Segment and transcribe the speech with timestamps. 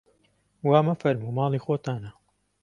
[0.67, 2.11] وا مەفەرموو ماڵی خۆتانە